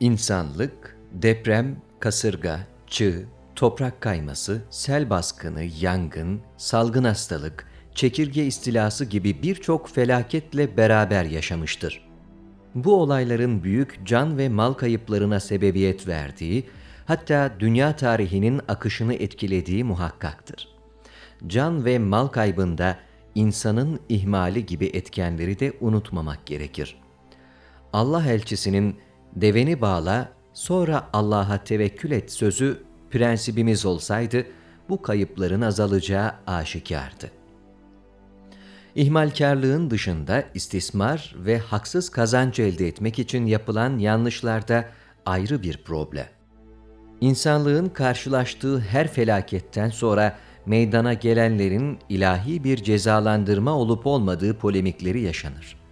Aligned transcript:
İnsanlık, 0.00 0.96
deprem, 1.12 1.76
kasırga, 2.00 2.60
çığ, 2.86 3.26
toprak 3.54 4.00
kayması, 4.00 4.62
sel 4.70 5.10
baskını, 5.10 5.62
yangın, 5.80 6.40
salgın 6.56 7.04
hastalık, 7.04 7.66
çekirge 7.94 8.44
istilası 8.44 9.04
gibi 9.04 9.42
birçok 9.42 9.90
felaketle 9.90 10.76
beraber 10.76 11.24
yaşamıştır. 11.24 12.08
Bu 12.74 13.00
olayların 13.02 13.62
büyük 13.62 14.00
can 14.06 14.38
ve 14.38 14.48
mal 14.48 14.72
kayıplarına 14.72 15.40
sebebiyet 15.40 16.08
verdiği, 16.08 16.66
hatta 17.06 17.52
dünya 17.60 17.96
tarihinin 17.96 18.60
akışını 18.68 19.14
etkilediği 19.14 19.84
muhakkaktır. 19.84 20.68
Can 21.46 21.84
ve 21.84 21.98
mal 21.98 22.26
kaybında 22.26 22.98
insanın 23.34 24.00
ihmali 24.08 24.66
gibi 24.66 24.86
etkenleri 24.86 25.58
de 25.58 25.72
unutmamak 25.80 26.46
gerekir. 26.46 26.98
Allah 27.92 28.26
elçisinin 28.26 28.96
deveni 29.36 29.80
bağla, 29.80 30.28
sonra 30.52 31.08
Allah'a 31.12 31.64
tevekkül 31.64 32.10
et 32.10 32.32
sözü 32.32 32.82
prensibimiz 33.10 33.86
olsaydı, 33.86 34.46
bu 34.88 35.02
kayıpların 35.02 35.60
azalacağı 35.60 36.32
aşikardı. 36.46 37.30
İhmalkarlığın 38.94 39.90
dışında 39.90 40.44
istismar 40.54 41.34
ve 41.38 41.58
haksız 41.58 42.10
kazanç 42.10 42.58
elde 42.58 42.86
etmek 42.86 43.18
için 43.18 43.46
yapılan 43.46 43.98
yanlışlarda 43.98 44.84
ayrı 45.26 45.62
bir 45.62 45.76
problem. 45.76 46.26
İnsanlığın 47.20 47.88
karşılaştığı 47.88 48.80
her 48.80 49.08
felaketten 49.08 49.90
sonra 49.90 50.36
meydana 50.66 51.14
gelenlerin 51.14 51.98
ilahi 52.08 52.64
bir 52.64 52.76
cezalandırma 52.76 53.72
olup 53.72 54.06
olmadığı 54.06 54.58
polemikleri 54.58 55.20
yaşanır. 55.20 55.85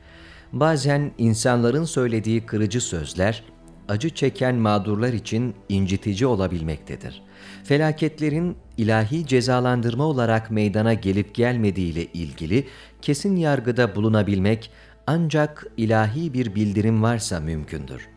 Bazen 0.55 1.13
insanların 1.19 1.85
söylediği 1.85 2.47
kırıcı 2.47 2.81
sözler, 2.81 3.45
acı 3.89 4.11
çeken 4.11 4.55
mağdurlar 4.55 5.13
için 5.13 5.55
incitici 5.69 6.27
olabilmektedir. 6.27 7.23
Felaketlerin 7.65 8.57
ilahi 8.77 9.27
cezalandırma 9.27 10.05
olarak 10.05 10.51
meydana 10.51 10.95
gelip 10.95 11.35
gelmediği 11.35 11.93
ile 11.93 12.05
ilgili 12.05 12.67
kesin 13.03 13.37
yargıda 13.37 13.97
bulunabilmek 13.97 14.71
ancak 15.07 15.67
ilahi 15.77 16.33
bir 16.33 16.55
bildirim 16.55 17.03
varsa 17.03 17.41
mümkündür. 17.41 18.09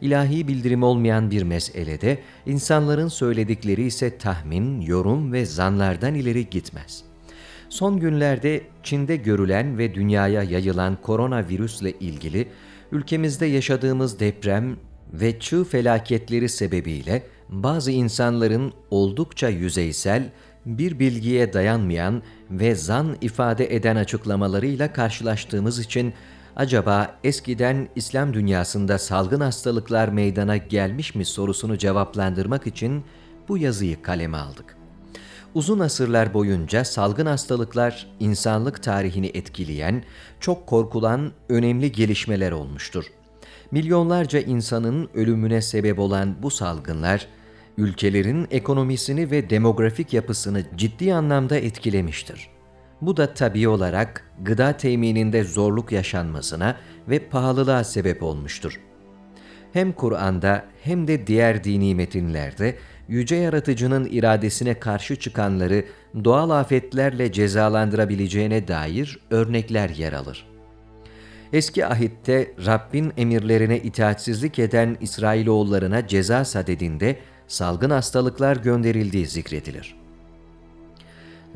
İlahi 0.00 0.48
bildirim 0.48 0.82
olmayan 0.82 1.30
bir 1.30 1.42
meselede 1.42 2.18
insanların 2.46 3.08
söyledikleri 3.08 3.82
ise 3.82 4.18
tahmin, 4.18 4.80
yorum 4.80 5.32
ve 5.32 5.46
zanlardan 5.46 6.14
ileri 6.14 6.50
gitmez. 6.50 7.09
Son 7.70 8.00
günlerde 8.00 8.60
Çin'de 8.82 9.16
görülen 9.16 9.78
ve 9.78 9.94
dünyaya 9.94 10.42
yayılan 10.42 10.96
koronavirüsle 11.02 11.92
ilgili 11.92 12.48
ülkemizde 12.92 13.46
yaşadığımız 13.46 14.20
deprem 14.20 14.76
ve 15.12 15.40
çığ 15.40 15.64
felaketleri 15.64 16.48
sebebiyle 16.48 17.22
bazı 17.48 17.90
insanların 17.90 18.72
oldukça 18.90 19.48
yüzeysel, 19.48 20.32
bir 20.66 20.98
bilgiye 20.98 21.52
dayanmayan 21.52 22.22
ve 22.50 22.74
zan 22.74 23.16
ifade 23.20 23.74
eden 23.74 23.96
açıklamalarıyla 23.96 24.92
karşılaştığımız 24.92 25.78
için 25.78 26.14
acaba 26.56 27.18
eskiden 27.24 27.88
İslam 27.96 28.34
dünyasında 28.34 28.98
salgın 28.98 29.40
hastalıklar 29.40 30.08
meydana 30.08 30.56
gelmiş 30.56 31.14
mi 31.14 31.24
sorusunu 31.24 31.78
cevaplandırmak 31.78 32.66
için 32.66 33.04
bu 33.48 33.58
yazıyı 33.58 34.02
kaleme 34.02 34.36
aldık. 34.36 34.79
Uzun 35.54 35.78
asırlar 35.78 36.34
boyunca 36.34 36.84
salgın 36.84 37.26
hastalıklar 37.26 38.06
insanlık 38.20 38.82
tarihini 38.82 39.30
etkileyen, 39.34 40.02
çok 40.40 40.66
korkulan 40.66 41.32
önemli 41.48 41.92
gelişmeler 41.92 42.52
olmuştur. 42.52 43.04
Milyonlarca 43.70 44.40
insanın 44.40 45.08
ölümüne 45.14 45.62
sebep 45.62 45.98
olan 45.98 46.42
bu 46.42 46.50
salgınlar, 46.50 47.26
ülkelerin 47.78 48.46
ekonomisini 48.50 49.30
ve 49.30 49.50
demografik 49.50 50.12
yapısını 50.12 50.64
ciddi 50.76 51.14
anlamda 51.14 51.56
etkilemiştir. 51.56 52.48
Bu 53.00 53.16
da 53.16 53.34
tabii 53.34 53.68
olarak 53.68 54.30
gıda 54.42 54.76
temininde 54.76 55.44
zorluk 55.44 55.92
yaşanmasına 55.92 56.76
ve 57.08 57.18
pahalılığa 57.18 57.84
sebep 57.84 58.22
olmuştur. 58.22 58.80
Hem 59.72 59.92
Kur'an'da 59.92 60.64
hem 60.82 61.08
de 61.08 61.26
diğer 61.26 61.64
dini 61.64 61.94
metinlerde 61.94 62.76
yüce 63.10 63.36
yaratıcının 63.36 64.08
iradesine 64.10 64.74
karşı 64.74 65.16
çıkanları 65.16 65.84
doğal 66.24 66.50
afetlerle 66.50 67.32
cezalandırabileceğine 67.32 68.68
dair 68.68 69.18
örnekler 69.30 69.90
yer 69.90 70.12
alır. 70.12 70.46
Eski 71.52 71.86
ahitte 71.86 72.54
Rabbin 72.66 73.12
emirlerine 73.16 73.78
itaatsizlik 73.78 74.58
eden 74.58 74.96
İsrailoğullarına 75.00 76.06
ceza 76.06 76.44
sadedinde 76.44 77.16
salgın 77.48 77.90
hastalıklar 77.90 78.56
gönderildiği 78.56 79.26
zikredilir. 79.26 79.96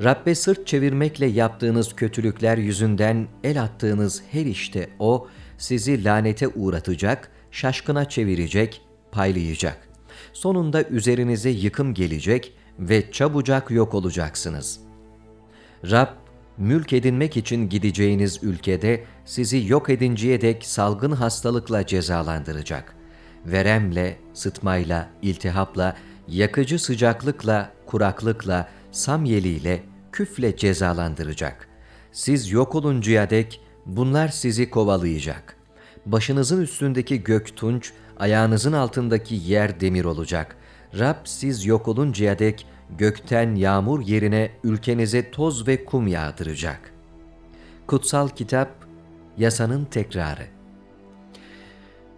Rabbe 0.03 0.35
sırt 0.35 0.67
çevirmekle 0.67 1.27
yaptığınız 1.27 1.93
kötülükler 1.93 2.59
yüzünden 2.59 3.27
el 3.45 3.63
attığınız 3.63 4.23
her 4.31 4.47
işte 4.47 4.89
O, 4.99 5.29
sizi 5.59 6.05
lanete 6.05 6.49
uğratacak, 6.49 7.31
şaşkına 7.51 8.09
çevirecek, 8.09 8.83
paylayacak. 9.13 9.94
Sonunda 10.35 10.83
üzerinize 10.83 11.51
yıkım 11.51 11.95
gelecek 11.95 12.53
ve 12.79 13.13
çabucak 13.13 13.71
yok 13.71 13.95
olacaksınız. 13.95 14.81
Rab, 15.91 16.09
mülk 16.59 16.93
edinmek 16.93 17.37
için 17.37 17.69
gideceğiniz 17.69 18.39
ülkede 18.43 19.05
sizi 19.25 19.67
yok 19.67 19.91
edinceye 19.91 20.41
dek 20.41 20.67
salgın 20.67 21.13
hastalıkla 21.13 21.87
cezalandıracak. 21.87 22.97
Veremle, 23.47 24.19
sıtmayla, 24.33 25.11
iltihapla, 25.23 25.97
yakıcı 26.29 26.79
sıcaklıkla, 26.79 27.73
kuraklıkla, 27.87 28.69
samyeliyle, 28.93 29.83
küfle 30.13 30.57
cezalandıracak. 30.57 31.69
Siz 32.13 32.53
yok 32.53 32.75
oluncaya 32.75 33.31
dek 33.31 33.61
bunlar 33.87 34.29
sizi 34.29 34.71
kovalayacak. 34.71 35.57
Başınızın 36.07 36.63
üstündeki 36.63 37.23
gök 37.23 37.57
tunç, 37.57 37.93
ayağınızın 38.19 38.73
altındaki 38.73 39.35
yer 39.35 39.81
demir 39.81 40.05
olacak. 40.05 40.57
Rab 40.99 41.17
siz 41.25 41.67
yok 41.67 41.89
oluncaya 41.89 42.39
dek 42.39 42.67
gökten 42.99 43.55
yağmur 43.55 44.07
yerine 44.07 44.51
ülkenize 44.65 45.31
toz 45.31 45.69
ve 45.69 45.85
kum 45.85 46.07
yağdıracak. 46.07 46.95
Kutsal 47.87 48.29
Kitap, 48.29 48.71
Yasanın 49.39 49.85
Tekrarı 49.85 50.47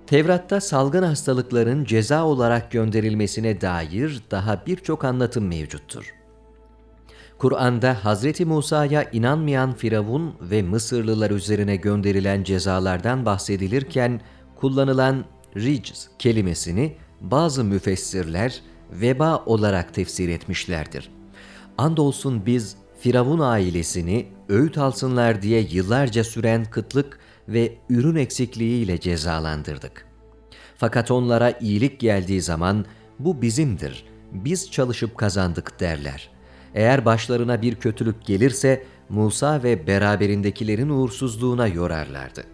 Tevrat'ta 0.06 0.60
salgın 0.60 1.02
hastalıkların 1.02 1.84
ceza 1.84 2.24
olarak 2.24 2.72
gönderilmesine 2.72 3.60
dair 3.60 4.22
daha 4.30 4.66
birçok 4.66 5.04
anlatım 5.04 5.46
mevcuttur. 5.46 6.14
Kur'an'da 7.38 7.94
Hz. 7.94 8.40
Musa'ya 8.40 9.10
inanmayan 9.12 9.74
Firavun 9.74 10.34
ve 10.40 10.62
Mısırlılar 10.62 11.30
üzerine 11.30 11.76
gönderilen 11.76 12.42
cezalardan 12.42 13.26
bahsedilirken 13.26 14.20
kullanılan 14.56 15.24
ricz 15.56 16.08
kelimesini 16.18 16.96
bazı 17.20 17.64
müfessirler 17.64 18.60
veba 18.92 19.42
olarak 19.46 19.94
tefsir 19.94 20.28
etmişlerdir. 20.28 21.10
Andolsun 21.78 22.46
biz 22.46 22.76
Firavun 23.00 23.38
ailesini 23.38 24.26
öğüt 24.48 24.78
alsınlar 24.78 25.42
diye 25.42 25.60
yıllarca 25.60 26.24
süren 26.24 26.64
kıtlık 26.64 27.18
ve 27.48 27.78
ürün 27.90 28.16
eksikliğiyle 28.16 29.00
cezalandırdık. 29.00 30.06
Fakat 30.76 31.10
onlara 31.10 31.50
iyilik 31.50 32.00
geldiği 32.00 32.42
zaman 32.42 32.84
bu 33.18 33.42
bizimdir, 33.42 34.04
biz 34.32 34.70
çalışıp 34.70 35.18
kazandık 35.18 35.80
derler. 35.80 36.30
Eğer 36.74 37.04
başlarına 37.04 37.62
bir 37.62 37.74
kötülük 37.74 38.26
gelirse 38.26 38.84
Musa 39.08 39.62
ve 39.62 39.86
beraberindekilerin 39.86 40.88
uğursuzluğuna 40.88 41.66
yorarlardı. 41.66 42.44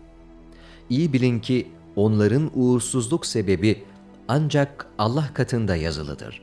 İyi 0.91 1.13
bilin 1.13 1.41
ki 1.41 1.69
onların 1.97 2.51
uğursuzluk 2.55 3.27
sebebi 3.27 3.85
ancak 4.29 4.87
Allah 4.99 5.31
katında 5.35 5.77
yazılıdır. 5.77 6.43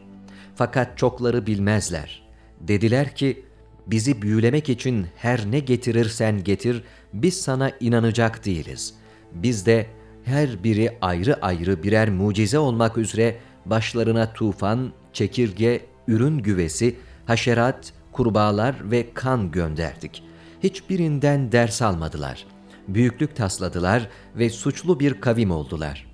Fakat 0.55 0.97
çokları 0.97 1.47
bilmezler. 1.47 2.21
Dediler 2.61 3.15
ki, 3.15 3.45
bizi 3.87 4.21
büyülemek 4.21 4.69
için 4.69 5.07
her 5.15 5.51
ne 5.51 5.59
getirirsen 5.59 6.43
getir, 6.43 6.83
biz 7.13 7.41
sana 7.41 7.71
inanacak 7.79 8.45
değiliz. 8.45 8.93
Biz 9.33 9.65
de 9.65 9.85
her 10.25 10.63
biri 10.63 10.97
ayrı 11.01 11.41
ayrı 11.41 11.83
birer 11.83 12.09
mucize 12.09 12.59
olmak 12.59 12.97
üzere 12.97 13.37
başlarına 13.65 14.33
tufan, 14.33 14.91
çekirge, 15.13 15.85
ürün 16.07 16.37
güvesi, 16.37 16.95
haşerat, 17.25 17.93
kurbağalar 18.11 18.91
ve 18.91 19.13
kan 19.13 19.51
gönderdik. 19.51 20.23
Hiçbirinden 20.63 21.51
ders 21.51 21.81
almadılar. 21.81 22.45
Büyüklük 22.93 23.35
tasladılar 23.35 24.09
ve 24.35 24.49
suçlu 24.49 24.99
bir 24.99 25.21
kavim 25.21 25.51
oldular. 25.51 26.07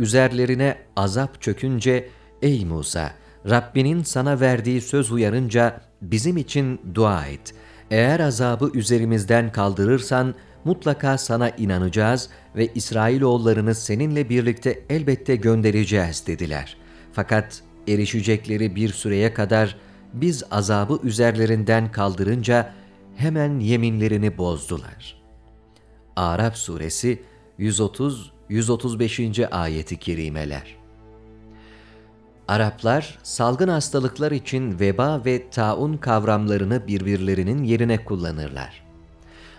Üzerlerine 0.00 0.76
azap 0.96 1.42
çökünce, 1.42 2.08
ey 2.42 2.64
Musa, 2.64 3.12
Rabbinin 3.50 4.02
sana 4.02 4.40
verdiği 4.40 4.80
söz 4.80 5.12
uyarınca 5.12 5.80
bizim 6.02 6.36
için 6.36 6.80
dua 6.94 7.26
et. 7.26 7.54
Eğer 7.90 8.20
azabı 8.20 8.70
üzerimizden 8.74 9.52
kaldırırsan 9.52 10.34
mutlaka 10.64 11.18
sana 11.18 11.50
inanacağız 11.50 12.30
ve 12.56 12.66
İsrailoğullarını 12.74 13.74
seninle 13.74 14.28
birlikte 14.28 14.82
elbette 14.90 15.36
göndereceğiz 15.36 16.26
dediler. 16.26 16.76
Fakat 17.12 17.62
erişecekleri 17.88 18.76
bir 18.76 18.88
süreye 18.88 19.34
kadar 19.34 19.76
biz 20.12 20.42
azabı 20.50 20.98
üzerlerinden 21.02 21.92
kaldırınca 21.92 22.72
hemen 23.16 23.60
yeminlerini 23.60 24.38
bozdular. 24.38 25.23
Arap 26.16 26.56
suresi 26.56 27.22
130-135. 27.58 29.48
ayeti 29.48 29.96
kerimeler. 29.96 30.76
Araplar 32.48 33.18
salgın 33.22 33.68
hastalıklar 33.68 34.32
için 34.32 34.80
veba 34.80 35.22
ve 35.24 35.50
taun 35.50 35.96
kavramlarını 35.96 36.86
birbirlerinin 36.86 37.64
yerine 37.64 38.04
kullanırlar. 38.04 38.84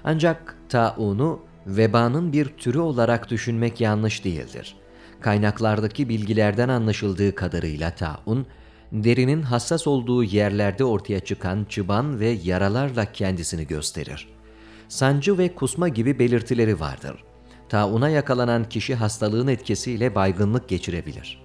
Ancak 0.03 0.57
taunu 0.69 1.39
vebanın 1.67 2.33
bir 2.33 2.45
türü 2.45 2.79
olarak 2.79 3.29
düşünmek 3.29 3.81
yanlış 3.81 4.23
değildir. 4.23 4.75
Kaynaklardaki 5.21 6.09
bilgilerden 6.09 6.69
anlaşıldığı 6.69 7.35
kadarıyla 7.35 7.95
taun, 7.95 8.45
derinin 8.91 9.41
hassas 9.41 9.87
olduğu 9.87 10.23
yerlerde 10.23 10.83
ortaya 10.83 11.19
çıkan 11.19 11.65
çıban 11.69 12.19
ve 12.19 12.29
yaralarla 12.29 13.11
kendisini 13.11 13.67
gösterir. 13.67 14.34
Sancı 14.87 15.37
ve 15.37 15.55
kusma 15.55 15.87
gibi 15.87 16.19
belirtileri 16.19 16.79
vardır. 16.79 17.23
Tauna 17.69 18.09
yakalanan 18.09 18.69
kişi 18.69 18.95
hastalığın 18.95 19.47
etkisiyle 19.47 20.15
baygınlık 20.15 20.69
geçirebilir. 20.69 21.41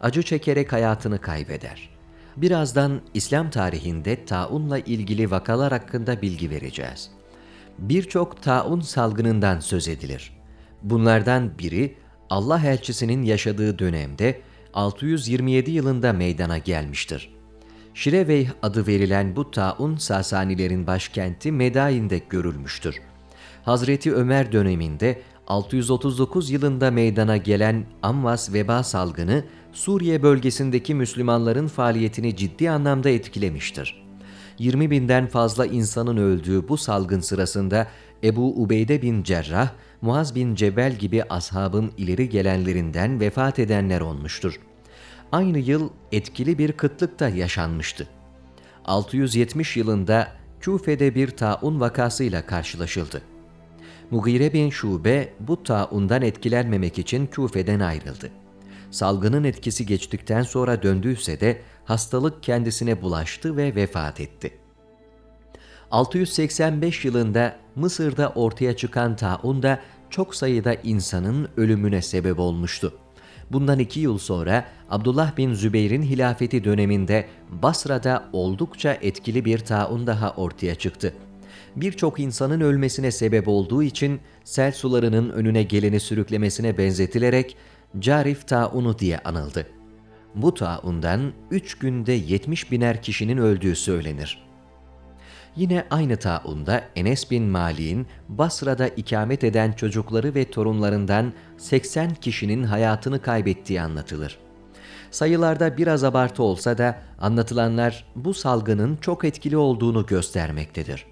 Acı 0.00 0.22
çekerek 0.22 0.72
hayatını 0.72 1.20
kaybeder. 1.20 1.90
Birazdan 2.36 3.00
İslam 3.14 3.50
tarihinde 3.50 4.24
taunla 4.24 4.78
ilgili 4.78 5.30
vakalar 5.30 5.72
hakkında 5.72 6.22
bilgi 6.22 6.50
vereceğiz. 6.50 7.10
Birçok 7.78 8.42
taun 8.42 8.80
salgınından 8.80 9.60
söz 9.60 9.88
edilir. 9.88 10.32
Bunlardan 10.82 11.58
biri 11.58 11.96
Allah 12.30 12.60
elçisinin 12.64 13.22
yaşadığı 13.22 13.78
dönemde 13.78 14.40
627 14.74 15.70
yılında 15.70 16.12
meydana 16.12 16.58
gelmiştir. 16.58 17.39
Şireveyh 17.94 18.48
adı 18.62 18.86
verilen 18.86 19.36
bu 19.36 19.50
taun 19.50 19.96
Sasanilerin 19.96 20.86
başkenti 20.86 21.52
Medain'de 21.52 22.20
görülmüştür. 22.30 23.00
Hazreti 23.64 24.14
Ömer 24.14 24.52
döneminde 24.52 25.22
639 25.46 26.50
yılında 26.50 26.90
meydana 26.90 27.36
gelen 27.36 27.84
Amvas 28.02 28.52
veba 28.52 28.82
salgını 28.82 29.44
Suriye 29.72 30.22
bölgesindeki 30.22 30.94
Müslümanların 30.94 31.68
faaliyetini 31.68 32.36
ciddi 32.36 32.70
anlamda 32.70 33.10
etkilemiştir. 33.10 34.02
20 34.58 34.90
binden 34.90 35.26
fazla 35.26 35.66
insanın 35.66 36.16
öldüğü 36.16 36.68
bu 36.68 36.76
salgın 36.76 37.20
sırasında 37.20 37.86
Ebu 38.24 38.62
Ubeyde 38.62 39.02
bin 39.02 39.22
Cerrah, 39.22 39.70
Muaz 40.02 40.34
bin 40.34 40.54
Cebel 40.54 40.96
gibi 40.96 41.22
ashabın 41.22 41.92
ileri 41.96 42.28
gelenlerinden 42.28 43.20
vefat 43.20 43.58
edenler 43.58 44.00
olmuştur. 44.00 44.60
Aynı 45.32 45.58
yıl 45.58 45.90
etkili 46.12 46.58
bir 46.58 46.72
kıtlık 46.72 47.20
da 47.20 47.28
yaşanmıştı. 47.28 48.08
670 48.84 49.76
yılında 49.76 50.28
Küfe'de 50.60 51.14
bir 51.14 51.30
taun 51.30 51.80
vakasıyla 51.80 52.46
karşılaşıldı. 52.46 53.22
Mugire 54.10 54.52
bin 54.52 54.70
Şube 54.70 55.32
bu 55.40 55.62
taundan 55.62 56.22
etkilenmemek 56.22 56.98
için 56.98 57.26
Küfe'den 57.26 57.80
ayrıldı. 57.80 58.30
Salgının 58.90 59.44
etkisi 59.44 59.86
geçtikten 59.86 60.42
sonra 60.42 60.82
döndüyse 60.82 61.40
de 61.40 61.62
hastalık 61.84 62.42
kendisine 62.42 63.02
bulaştı 63.02 63.56
ve 63.56 63.74
vefat 63.74 64.20
etti. 64.20 64.52
685 65.90 67.04
yılında 67.04 67.56
Mısır'da 67.76 68.28
ortaya 68.28 68.76
çıkan 68.76 69.16
taun 69.16 69.62
da 69.62 69.80
çok 70.10 70.34
sayıda 70.34 70.74
insanın 70.74 71.48
ölümüne 71.56 72.02
sebep 72.02 72.38
olmuştu. 72.38 72.92
Bundan 73.50 73.78
iki 73.78 74.00
yıl 74.00 74.18
sonra 74.18 74.64
Abdullah 74.90 75.36
bin 75.36 75.54
Zübeyir'in 75.54 76.02
hilafeti 76.02 76.64
döneminde 76.64 77.26
Basra'da 77.50 78.28
oldukça 78.32 78.92
etkili 78.92 79.44
bir 79.44 79.58
taun 79.58 80.06
daha 80.06 80.30
ortaya 80.30 80.74
çıktı. 80.74 81.14
Birçok 81.76 82.20
insanın 82.20 82.60
ölmesine 82.60 83.10
sebep 83.10 83.48
olduğu 83.48 83.82
için 83.82 84.20
sel 84.44 84.72
sularının 84.72 85.30
önüne 85.30 85.62
geleni 85.62 86.00
sürüklemesine 86.00 86.78
benzetilerek 86.78 87.56
Carif 87.98 88.48
taunu 88.48 88.98
diye 88.98 89.18
anıldı. 89.18 89.66
Bu 90.34 90.54
taundan 90.54 91.32
üç 91.50 91.74
günde 91.74 92.12
70 92.12 92.72
biner 92.72 93.02
kişinin 93.02 93.38
öldüğü 93.38 93.76
söylenir. 93.76 94.49
Yine 95.56 95.84
aynı 95.90 96.16
taunda 96.16 96.82
Enes 96.96 97.30
bin 97.30 97.42
Malik'in 97.42 98.06
Basra'da 98.28 98.88
ikamet 98.88 99.44
eden 99.44 99.72
çocukları 99.72 100.34
ve 100.34 100.50
torunlarından 100.50 101.32
80 101.58 102.14
kişinin 102.14 102.64
hayatını 102.64 103.22
kaybettiği 103.22 103.80
anlatılır. 103.80 104.38
Sayılarda 105.10 105.76
biraz 105.76 106.04
abartı 106.04 106.42
olsa 106.42 106.78
da 106.78 106.98
anlatılanlar 107.20 108.04
bu 108.16 108.34
salgının 108.34 108.96
çok 108.96 109.24
etkili 109.24 109.56
olduğunu 109.56 110.06
göstermektedir. 110.06 111.06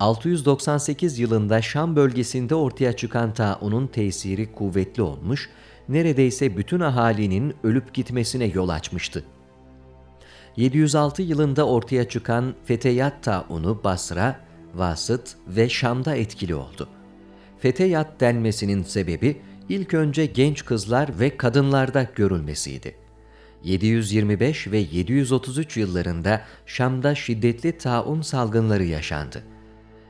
698 0.00 1.18
yılında 1.18 1.62
Şam 1.62 1.96
bölgesinde 1.96 2.54
ortaya 2.54 2.96
çıkan 2.96 3.34
taunun 3.34 3.86
tesiri 3.86 4.52
kuvvetli 4.52 5.02
olmuş, 5.02 5.50
neredeyse 5.88 6.56
bütün 6.56 6.80
ahalinin 6.80 7.54
ölüp 7.64 7.94
gitmesine 7.94 8.44
yol 8.44 8.68
açmıştı. 8.68 9.24
706 10.56 11.22
yılında 11.22 11.66
ortaya 11.66 12.08
çıkan 12.08 12.54
Feteyat 12.64 13.22
taunu 13.22 13.80
Basra, 13.84 14.40
Vasıt 14.74 15.36
ve 15.48 15.68
Şam'da 15.68 16.16
etkili 16.16 16.54
oldu. 16.54 16.88
Feteyat 17.58 18.20
denmesinin 18.20 18.82
sebebi 18.82 19.40
ilk 19.68 19.94
önce 19.94 20.26
genç 20.26 20.64
kızlar 20.64 21.20
ve 21.20 21.36
kadınlarda 21.36 22.06
görülmesiydi. 22.14 22.94
725 23.64 24.68
ve 24.68 24.78
733 24.78 25.76
yıllarında 25.76 26.42
Şam'da 26.66 27.14
şiddetli 27.14 27.78
taun 27.78 28.22
salgınları 28.22 28.84
yaşandı. 28.84 29.42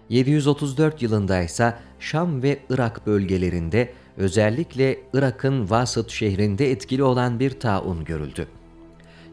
734 0.08 1.02
yılında 1.02 1.42
ise 1.42 1.74
Şam 1.98 2.42
ve 2.42 2.58
Irak 2.70 3.06
bölgelerinde 3.06 3.92
özellikle 4.16 4.98
Irak'ın 5.14 5.70
Vasıt 5.70 6.10
şehrinde 6.10 6.70
etkili 6.70 7.02
olan 7.02 7.40
bir 7.40 7.60
taun 7.60 8.04
görüldü. 8.04 8.48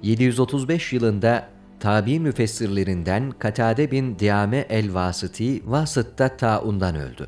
735 0.03 0.93
yılında 0.93 1.49
tabi 1.79 2.19
müfessirlerinden 2.19 3.31
Katade 3.31 3.91
bin 3.91 4.19
Diame 4.19 4.65
el-Vasıti 4.69 5.61
Vasıt'ta 5.65 6.37
taundan 6.37 6.95
öldü. 6.95 7.27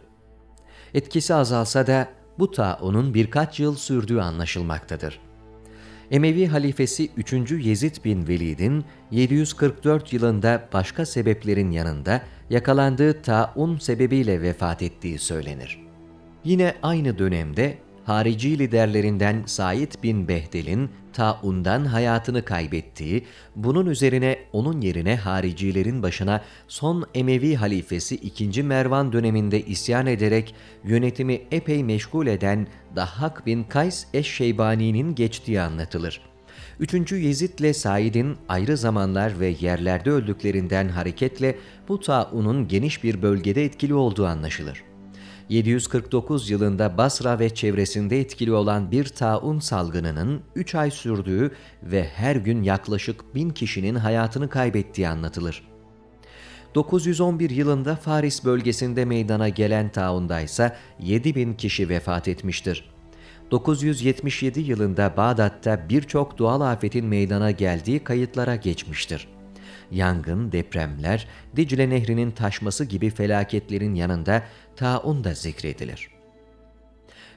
Etkisi 0.94 1.34
azalsa 1.34 1.88
da 1.88 2.08
bu 2.40 2.52
taunun 2.52 3.14
birkaç 3.14 3.60
yıl 3.60 3.76
sürdüğü 3.76 4.20
anlaşılmaktadır. 4.20 5.20
Emevi 6.12 6.48
halifesi 6.48 7.10
3. 7.18 7.52
Yezid 7.52 7.96
bin 8.06 8.28
Velid'in 8.28 8.86
744 9.12 10.14
yılında 10.14 10.70
başka 10.74 11.06
sebeplerin 11.06 11.72
yanında 11.72 12.22
yakalandığı 12.50 13.22
taun 13.22 13.78
sebebiyle 13.78 14.42
vefat 14.42 14.82
ettiği 14.82 15.20
söylenir. 15.20 15.80
Yine 16.44 16.76
aynı 16.84 17.18
dönemde 17.18 17.78
harici 18.06 18.60
liderlerinden 18.60 19.44
Said 19.46 19.92
bin 20.04 20.28
Behdel'in 20.28 20.90
taundan 21.14 21.86
hayatını 21.86 22.46
kaybettiği, 22.46 23.26
bunun 23.56 23.86
üzerine 23.86 24.40
onun 24.54 24.82
yerine 24.82 25.16
haricilerin 25.16 26.04
başına 26.04 26.42
son 26.68 27.06
Emevi 27.14 27.56
halifesi 27.56 28.16
2. 28.16 28.64
Mervan 28.64 29.14
döneminde 29.14 29.66
isyan 29.66 30.06
ederek 30.06 30.56
yönetimi 30.84 31.42
epey 31.52 31.84
meşgul 31.84 32.28
eden 32.28 32.68
Dahhak 32.96 33.46
bin 33.46 33.64
Kays 33.64 34.06
Eşşeybani'nin 34.14 35.16
geçtiği 35.16 35.62
anlatılır. 35.62 36.22
3. 36.80 37.12
Yezid 37.12 37.60
ile 37.60 37.74
Said'in 37.74 38.38
ayrı 38.50 38.78
zamanlar 38.78 39.40
ve 39.40 39.56
yerlerde 39.60 40.12
öldüklerinden 40.12 40.90
hareketle 40.90 41.56
bu 41.88 42.00
taunun 42.00 42.68
geniş 42.68 43.04
bir 43.04 43.22
bölgede 43.22 43.66
etkili 43.66 43.94
olduğu 43.94 44.26
anlaşılır. 44.26 44.84
749 45.50 46.50
yılında 46.50 46.98
Basra 46.98 47.40
ve 47.40 47.50
çevresinde 47.50 48.20
etkili 48.20 48.52
olan 48.52 48.92
bir 48.92 49.06
taun 49.06 49.60
salgınının 49.60 50.42
3 50.56 50.76
ay 50.76 50.92
sürdüğü 50.92 51.52
ve 51.84 52.04
her 52.04 52.36
gün 52.36 52.64
yaklaşık 52.64 53.36
1000 53.36 53.50
kişinin 53.50 53.96
hayatını 53.96 54.50
kaybettiği 54.50 55.08
anlatılır. 55.08 55.64
911 56.76 57.50
yılında 57.50 57.96
Faris 57.96 58.46
bölgesinde 58.46 59.06
meydana 59.06 59.50
gelen 59.50 59.90
taunda 59.92 60.42
ise 60.42 60.76
7000 61.00 61.54
kişi 61.54 61.90
vefat 61.90 62.28
etmiştir. 62.28 62.90
977 63.52 64.60
yılında 64.60 65.18
Bağdat'ta 65.18 65.90
birçok 65.90 66.38
doğal 66.38 66.62
afetin 66.62 67.06
meydana 67.06 67.52
geldiği 67.52 68.00
kayıtlara 68.00 68.56
geçmiştir 68.56 69.39
yangın, 69.92 70.52
depremler, 70.52 71.28
Dicle 71.56 71.90
Nehri'nin 71.90 72.32
taşması 72.32 72.86
gibi 72.86 73.10
felaketlerin 73.10 73.96
yanında 73.96 74.44
taun 74.76 75.24
da 75.24 75.34
zikredilir. 75.34 76.10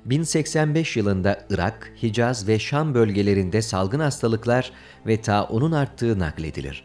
1085 0.04 0.96
yılında 0.96 1.46
Irak, 1.50 1.92
Hicaz 2.02 2.48
ve 2.48 2.58
Şam 2.58 2.94
bölgelerinde 2.94 3.62
salgın 3.62 4.00
hastalıklar 4.00 4.72
ve 5.06 5.20
taunun 5.20 5.72
arttığı 5.72 6.18
nakledilir. 6.18 6.84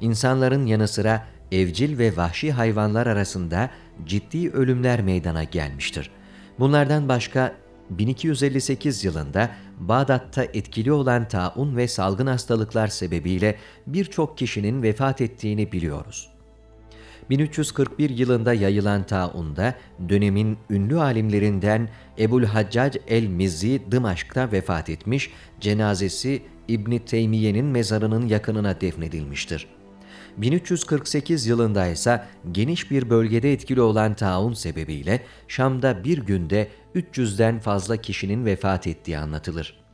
İnsanların 0.00 0.66
yanı 0.66 0.88
sıra 0.88 1.26
evcil 1.52 1.98
ve 1.98 2.16
vahşi 2.16 2.52
hayvanlar 2.52 3.06
arasında 3.06 3.70
ciddi 4.06 4.50
ölümler 4.50 5.02
meydana 5.02 5.44
gelmiştir. 5.44 6.10
Bunlardan 6.58 7.08
başka 7.08 7.54
1258 7.90 9.04
yılında 9.04 9.50
Bağdat'ta 9.80 10.44
etkili 10.44 10.92
olan 10.92 11.28
taun 11.28 11.76
ve 11.76 11.88
salgın 11.88 12.26
hastalıklar 12.26 12.88
sebebiyle 12.88 13.56
birçok 13.86 14.38
kişinin 14.38 14.82
vefat 14.82 15.20
ettiğini 15.20 15.72
biliyoruz. 15.72 16.34
1341 17.30 18.10
yılında 18.10 18.54
yayılan 18.54 19.06
taunda 19.06 19.74
dönemin 20.08 20.58
ünlü 20.70 21.00
alimlerinden 21.00 21.88
Ebul 22.18 22.44
Haccac 22.44 23.00
el-Mizzi 23.08 23.82
Dımaşk'ta 23.90 24.52
vefat 24.52 24.90
etmiş, 24.90 25.30
cenazesi 25.60 26.42
İbn 26.68 26.98
Teymiye'nin 26.98 27.64
mezarının 27.64 28.26
yakınına 28.26 28.80
defnedilmiştir. 28.80 29.66
1348 30.36 31.46
yılında 31.46 31.86
ise 31.86 32.24
geniş 32.52 32.90
bir 32.90 33.10
bölgede 33.10 33.52
etkili 33.52 33.80
olan 33.80 34.14
taun 34.14 34.52
sebebiyle 34.52 35.20
Şam'da 35.48 36.04
bir 36.04 36.18
günde 36.18 36.68
300'den 36.94 37.58
fazla 37.58 37.96
kişinin 37.96 38.46
vefat 38.46 38.86
ettiği 38.86 39.18
anlatılır. 39.18 39.84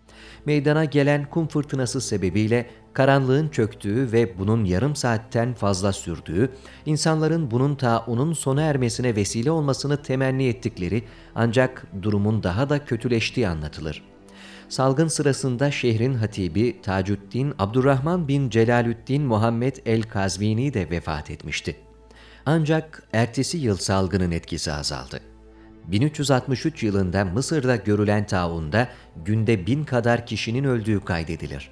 Meydana 0.47 0.85
gelen 0.85 1.31
kum 1.31 1.49
fırtınası 1.49 2.01
sebebiyle 2.01 2.67
karanlığın 2.93 3.49
çöktüğü 3.49 4.13
ve 4.13 4.39
bunun 4.39 4.65
yarım 4.65 4.97
saatten 4.97 5.55
fazla 5.55 5.93
sürdüğü, 5.93 6.51
insanların 6.87 7.51
bunun 7.51 7.75
taunun 7.75 8.33
sona 8.33 8.63
ermesine 8.63 9.17
vesile 9.17 9.51
olmasını 9.51 10.03
temenni 10.03 10.49
ettikleri 10.49 11.03
ancak 11.35 11.87
durumun 12.03 12.43
daha 12.43 12.71
da 12.71 12.85
kötüleştiği 12.85 13.49
anlatılır. 13.49 14.03
Salgın 14.69 15.09
sırasında 15.09 15.71
şehrin 15.71 16.15
hatibi 16.15 16.83
Tacuddin 16.83 17.55
Abdurrahman 17.59 18.29
bin 18.29 18.51
Celalüddin 18.51 19.23
Muhammed 19.23 19.77
el-Kazvini 19.87 20.75
de 20.75 20.91
vefat 20.91 21.31
etmişti. 21.31 21.77
Ancak 22.47 23.03
ertesi 23.13 23.59
yıl 23.59 23.77
salgının 23.77 24.31
etkisi 24.31 24.73
azaldı. 24.73 25.30
1363 25.91 26.83
yılında 26.83 27.25
Mısır'da 27.25 27.77
görülen 27.77 28.27
taunda 28.27 28.89
günde 29.25 29.67
bin 29.67 29.85
kadar 29.85 30.27
kişinin 30.27 30.65
öldüğü 30.65 31.01
kaydedilir. 31.01 31.71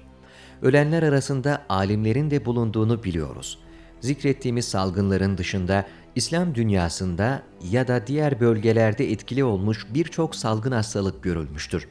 Ölenler 0.61 1.03
arasında 1.03 1.65
alimlerin 1.69 2.31
de 2.31 2.45
bulunduğunu 2.45 3.03
biliyoruz. 3.03 3.59
Zikrettiğimiz 4.01 4.65
salgınların 4.65 5.37
dışında 5.37 5.85
İslam 6.15 6.55
dünyasında 6.55 7.43
ya 7.71 7.87
da 7.87 8.07
diğer 8.07 8.39
bölgelerde 8.39 9.11
etkili 9.11 9.43
olmuş 9.43 9.87
birçok 9.93 10.35
salgın 10.35 10.71
hastalık 10.71 11.23
görülmüştür. 11.23 11.87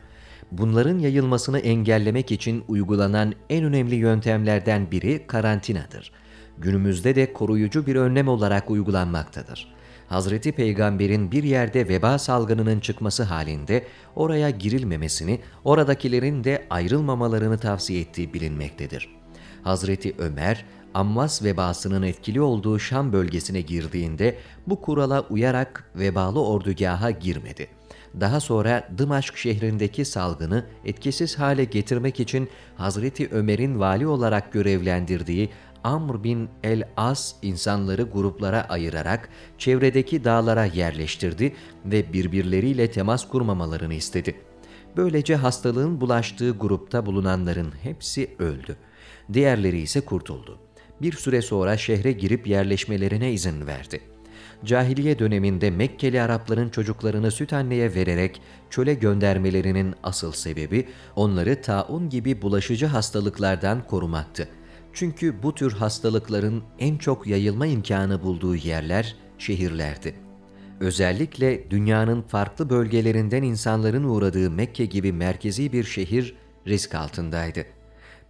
Bunların 0.52 0.98
yayılmasını 0.98 1.58
engellemek 1.58 2.32
için 2.32 2.64
uygulanan 2.68 3.34
en 3.50 3.64
önemli 3.64 3.94
yöntemlerden 3.94 4.90
biri 4.90 5.26
karantinadır. 5.26 6.12
Günümüzde 6.58 7.14
de 7.14 7.32
koruyucu 7.32 7.86
bir 7.86 7.96
önlem 7.96 8.28
olarak 8.28 8.70
uygulanmaktadır. 8.70 9.77
Hazreti 10.08 10.52
Peygamber'in 10.52 11.32
bir 11.32 11.42
yerde 11.42 11.88
veba 11.88 12.18
salgınının 12.18 12.80
çıkması 12.80 13.22
halinde 13.22 13.86
oraya 14.16 14.50
girilmemesini, 14.50 15.40
oradakilerin 15.64 16.44
de 16.44 16.66
ayrılmamalarını 16.70 17.58
tavsiye 17.58 18.00
ettiği 18.00 18.34
bilinmektedir. 18.34 19.08
Hazreti 19.62 20.14
Ömer, 20.18 20.64
Ammas 20.94 21.42
vebasının 21.42 22.02
etkili 22.02 22.40
olduğu 22.40 22.78
Şam 22.78 23.12
bölgesine 23.12 23.60
girdiğinde 23.60 24.38
bu 24.66 24.80
kurala 24.80 25.20
uyarak 25.20 25.90
vebalı 25.94 26.44
ordugaha 26.44 27.10
girmedi. 27.10 27.68
Daha 28.20 28.40
sonra 28.40 28.88
Dımaşk 28.98 29.36
şehrindeki 29.36 30.04
salgını 30.04 30.66
etkisiz 30.84 31.38
hale 31.38 31.64
getirmek 31.64 32.20
için 32.20 32.48
Hazreti 32.76 33.28
Ömer'in 33.32 33.80
vali 33.80 34.06
olarak 34.06 34.52
görevlendirdiği 34.52 35.50
Amr 35.88 36.24
bin 36.24 36.48
el-As 36.62 37.34
insanları 37.42 38.02
gruplara 38.02 38.60
ayırarak 38.68 39.28
çevredeki 39.58 40.24
dağlara 40.24 40.64
yerleştirdi 40.64 41.54
ve 41.84 42.12
birbirleriyle 42.12 42.90
temas 42.90 43.28
kurmamalarını 43.28 43.94
istedi. 43.94 44.34
Böylece 44.96 45.36
hastalığın 45.36 46.00
bulaştığı 46.00 46.50
grupta 46.50 47.06
bulunanların 47.06 47.72
hepsi 47.82 48.30
öldü. 48.38 48.76
Diğerleri 49.32 49.80
ise 49.80 50.00
kurtuldu. 50.00 50.58
Bir 51.02 51.12
süre 51.12 51.42
sonra 51.42 51.76
şehre 51.76 52.12
girip 52.12 52.46
yerleşmelerine 52.46 53.32
izin 53.32 53.66
verdi. 53.66 54.00
Cahiliye 54.64 55.18
döneminde 55.18 55.70
Mekkeli 55.70 56.22
Arapların 56.22 56.68
çocuklarını 56.68 57.30
süt 57.30 57.52
anneye 57.52 57.94
vererek 57.94 58.40
çöle 58.70 58.94
göndermelerinin 58.94 59.94
asıl 60.02 60.32
sebebi 60.32 60.88
onları 61.16 61.62
taun 61.62 62.08
gibi 62.08 62.42
bulaşıcı 62.42 62.86
hastalıklardan 62.86 63.86
korumaktı. 63.86 64.48
Çünkü 64.92 65.42
bu 65.42 65.54
tür 65.54 65.72
hastalıkların 65.72 66.62
en 66.78 66.96
çok 66.96 67.26
yayılma 67.26 67.66
imkanı 67.66 68.22
bulduğu 68.22 68.56
yerler 68.56 69.16
şehirlerdi. 69.38 70.14
Özellikle 70.80 71.70
dünyanın 71.70 72.22
farklı 72.22 72.70
bölgelerinden 72.70 73.42
insanların 73.42 74.04
uğradığı 74.04 74.50
Mekke 74.50 74.84
gibi 74.84 75.12
merkezi 75.12 75.72
bir 75.72 75.84
şehir 75.84 76.34
risk 76.66 76.94
altındaydı. 76.94 77.64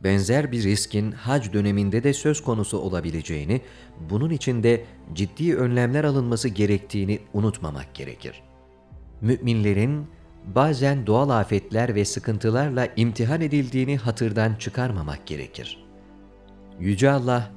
Benzer 0.04 0.52
bir 0.52 0.62
riskin 0.62 1.12
hac 1.12 1.52
döneminde 1.52 2.04
de 2.04 2.12
söz 2.12 2.42
konusu 2.42 2.78
olabileceğini, 2.78 3.60
bunun 4.10 4.30
için 4.30 4.62
de 4.62 4.84
ciddi 5.14 5.56
önlemler 5.56 6.04
alınması 6.04 6.48
gerektiğini 6.48 7.18
unutmamak 7.32 7.94
gerekir. 7.94 8.42
Müminlerin 9.20 10.06
bazen 10.54 11.06
doğal 11.06 11.30
afetler 11.30 11.94
ve 11.94 12.04
sıkıntılarla 12.04 12.88
imtihan 12.96 13.40
edildiğini 13.40 13.96
hatırdan 13.96 14.54
çıkarmamak 14.54 15.26
gerekir. 15.26 15.87
Yüce 16.80 17.10
Allah, 17.10 17.50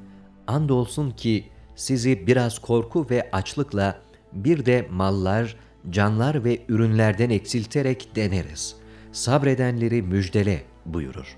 andolsun 0.47 1.11
ki 1.11 1.45
sizi 1.75 2.27
biraz 2.27 2.59
korku 2.59 3.07
ve 3.09 3.29
açlıkla 3.31 4.01
bir 4.33 4.65
de 4.65 4.87
mallar, 4.91 5.55
canlar 5.89 6.43
ve 6.43 6.61
ürünlerden 6.67 7.29
eksilterek 7.29 8.15
deneriz. 8.15 8.75
Sabredenleri 9.11 10.01
müjdele 10.01 10.61
buyurur. 10.85 11.37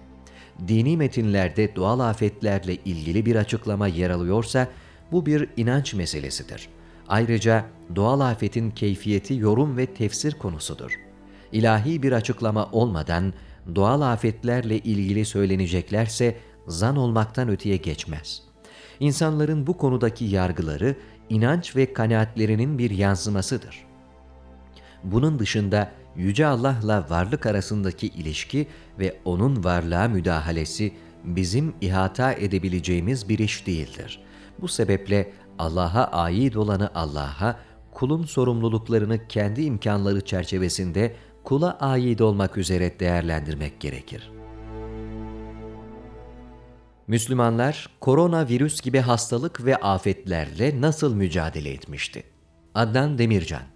Dini 0.68 0.98
metinlerde 0.98 1.76
doğal 1.76 2.00
afetlerle 2.00 2.76
ilgili 2.76 3.26
bir 3.26 3.36
açıklama 3.36 3.88
yer 3.88 4.10
alıyorsa 4.10 4.68
bu 5.12 5.26
bir 5.26 5.50
inanç 5.58 5.94
meselesidir. 5.94 6.70
Ayrıca 7.08 7.66
doğal 7.96 8.20
afetin 8.20 8.72
keyfiyeti 8.72 9.34
yorum 9.34 9.78
ve 9.78 9.86
tefsir 9.86 10.34
konusudur. 10.34 11.00
İlahi 11.52 12.04
bir 12.04 12.12
açıklama 12.12 12.70
olmadan 12.72 13.34
doğal 13.76 14.02
afetlerle 14.02 14.78
ilgili 14.78 15.26
söyleneceklerse 15.26 16.38
zan 16.68 16.96
olmaktan 16.96 17.50
öteye 17.50 17.78
geçmez. 17.78 18.42
İnsanların 19.00 19.68
bu 19.68 19.78
konudaki 19.78 20.26
yargıları 20.26 20.96
inanç 21.30 21.76
ve 21.76 21.94
kanaatlerinin 21.94 22.78
bir 22.78 22.92
yansımasıdır. 22.92 23.86
Bunun 25.04 25.40
dışında 25.40 25.92
Yüce 26.16 26.46
Allah'la 26.46 27.06
varlık 27.10 27.46
arasındaki 27.46 28.08
ilişki 28.08 28.68
ve 29.00 29.20
O'nun 29.26 29.64
varlığa 29.64 30.08
müdahalesi 30.08 30.94
bizim 31.24 31.74
ihata 31.82 32.34
edebileceğimiz 32.34 33.30
bir 33.30 33.40
iş 33.40 33.68
değildir. 33.68 34.20
Bu 34.62 34.68
sebeple 34.68 35.32
Allah'a 35.60 36.04
ait 36.04 36.58
olanı 36.58 36.90
Allah'a, 36.96 37.60
kulun 37.92 38.24
sorumluluklarını 38.24 39.28
kendi 39.28 39.62
imkanları 39.62 40.22
çerçevesinde 40.22 41.16
kula 41.44 41.78
ait 41.80 42.22
olmak 42.22 42.58
üzere 42.58 43.00
değerlendirmek 43.00 43.80
gerekir. 43.80 44.32
Müslümanlar 47.14 47.90
koronavirüs 48.00 48.82
gibi 48.82 49.00
hastalık 49.00 49.66
ve 49.66 49.76
afetlerle 49.76 50.82
nasıl 50.82 51.16
mücadele 51.16 51.70
etmişti? 51.70 52.24
Adnan 52.76 53.18
Demircan 53.18 53.73